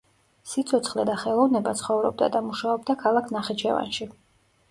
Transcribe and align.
სიცოცხლე 0.51 1.03
და 1.09 1.17
ხელოვნება 1.23 1.73
ცხოვრობდა 1.81 2.31
და 2.37 2.41
მუშაობდა 2.47 2.97
ქალაქ 3.05 3.31
ნახიჩევანში. 3.37 4.09